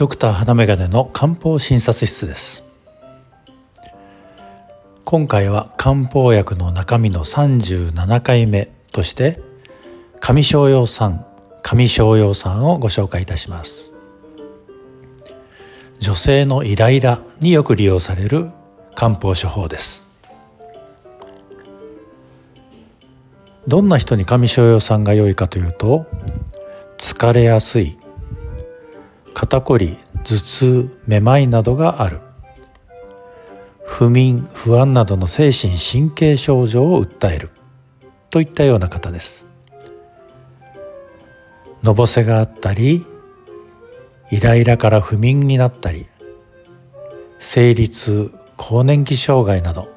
[0.00, 2.64] ドクター花眼鏡の漢方診察室です。
[5.04, 9.42] 今回は漢方薬の中身の37回目として
[10.18, 11.26] 上昇葉酸
[11.62, 13.92] 上昇葉酸をご紹介いたします。
[15.98, 18.50] 女性のイライラによく利用される
[18.94, 20.06] 漢方処方です。
[23.68, 26.06] どんな人に上昇葉酸が良いかというと
[26.96, 27.99] 疲れやすい
[29.40, 32.20] 肩こり頭痛めまいなどがある。
[33.86, 37.48] 不眠不安などの精神神経症状を訴える。
[38.28, 39.46] といったような方です。
[41.82, 43.06] のぼせがあったり
[44.30, 46.06] イライラから不眠になったり
[47.38, 49.88] 生理痛更年期障害など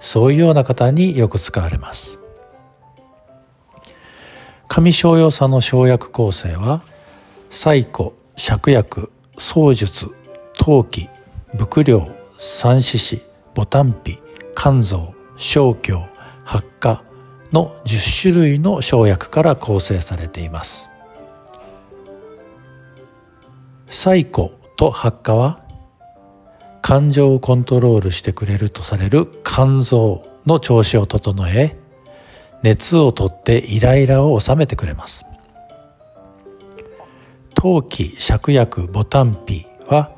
[0.00, 2.18] そういうような方によく使われます。
[4.66, 6.82] 上昇葉酸の生薬構成は
[7.50, 10.14] 細古芍薬槍術
[10.54, 11.10] 陶器
[11.58, 13.20] 伏量三獅子
[13.54, 14.18] ボタンピ
[14.56, 16.08] 肝臓小胸
[16.42, 17.02] 発火
[17.52, 20.90] の10種類の生薬から構成されています。
[23.88, 25.62] 最古と発火は
[26.80, 31.76] 感情をコントロールしてくれるとされる肝臓の調子を整え
[32.62, 35.26] 熱をとってイライラを収めてくれます。
[37.62, 40.10] 陶器芍薬ボタンピは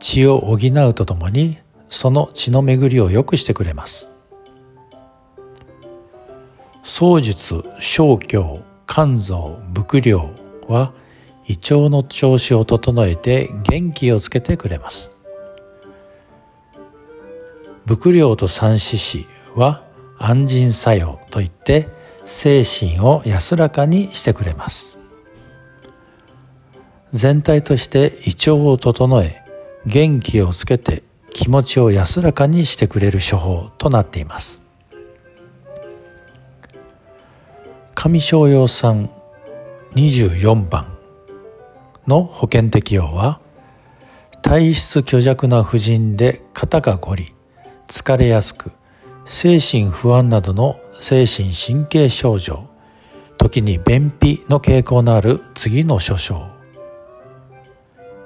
[0.00, 1.58] 血を補うとともに
[1.88, 4.10] その血の巡りを良くしてくれます。
[6.82, 10.32] 槍術小胸肝臓伏量
[10.66, 10.92] は
[11.46, 15.14] 胃腸の調子を整えて元気をつけてくれます。
[17.86, 19.84] 伏量と三獅子は
[20.18, 21.86] 安心作用といって
[22.24, 25.01] 精神を安らかにしてくれます。
[27.12, 29.42] 全体として胃腸を整え
[29.84, 34.62] 元気をつけて気持ちを安らかにしてくれる処方となっています。
[37.94, 39.10] 上昇葉酸
[39.94, 40.86] 24番
[42.06, 43.40] の保険適用は
[44.40, 47.34] 体質虚弱な婦人で肩が凝り
[47.86, 48.72] 疲れやすく
[49.24, 52.68] 精神不安などの精神神経症状
[53.38, 56.51] 時に便秘の傾向のある次の諸症。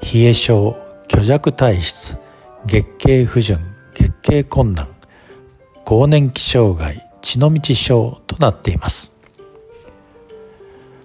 [0.03, 0.77] 冷え症
[1.09, 2.19] 虚弱体質
[2.67, 3.61] 月経不順
[3.95, 4.89] 月経困難
[5.85, 9.17] 更年期障害血の道症となっています。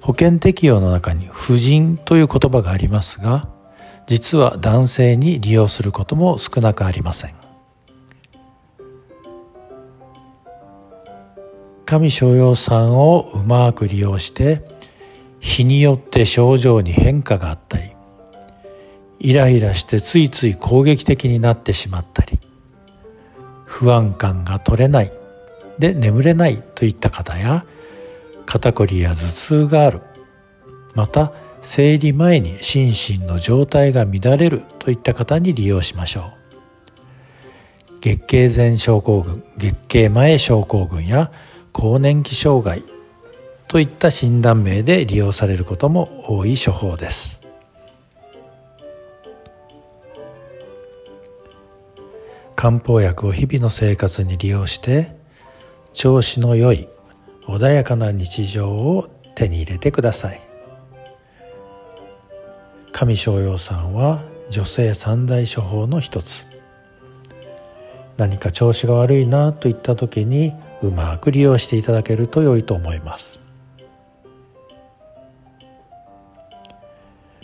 [0.02, 3.47] 保険適用の中に婦人という言葉がありますが
[4.07, 7.35] 実は男性に利用することも少なくありません。
[11.85, 14.63] 上昇葉酸をうまく利用して
[15.41, 17.91] 日によって症状に変化があったり
[19.24, 22.40] イライラしてついつい攻撃的になってしまったり
[23.66, 25.14] 不安感が取れない
[25.80, 27.66] で眠れないといった方や
[28.46, 30.02] 肩こりや頭痛がある。
[30.94, 38.02] また生理前に心身の状態が乱れるといった方に利用しましょう。
[38.02, 41.32] 月経前症候群月経前症候群や
[41.72, 42.84] 更年期障害
[43.68, 47.41] といった診断名で利用されることも多い処方です。
[52.62, 55.16] 漢方薬を日々の生活に利用して
[55.94, 56.88] 調子の良い
[57.48, 60.40] 穏やかな日常を手に入れてください。
[62.94, 66.46] 加味逍遙散は女性三大処方の一つ。
[68.18, 73.42] 何か調子が悪いなといった時にうまく利用していただけると良いと思います。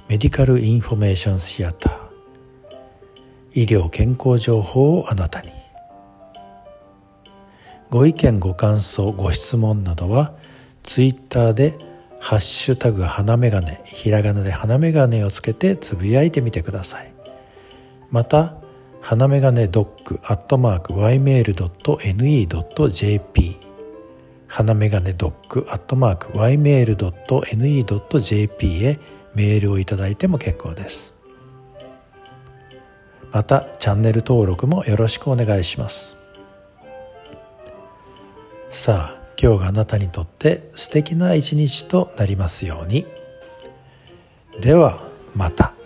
[0.07, 2.06] メディカルインフォメーションシアター。
[3.57, 5.49] 医療健康情報をあなたに。
[7.89, 10.33] ご意見ご感想ご質問などは
[10.83, 11.75] ツイッターで
[12.21, 17.11] 「ハッシュタグ花眼鏡」ひらがなで花眼鏡をつけてつぶやいてみてください。
[18.11, 18.53] また
[19.01, 21.57] 花眼鏡ドッグアットマーク ymail.ne.jp
[24.45, 27.05] 花眼鏡ドッグアットマーク ymail.ne.jp
[28.85, 28.99] へ
[29.33, 31.16] メールをいただいても結構です。
[33.31, 36.17] またチャンネル登録もよろしくお願いします
[38.69, 43.05] さあ今日があなたにとって素敵な一日となりますように
[44.59, 44.99] では
[45.35, 45.76] また。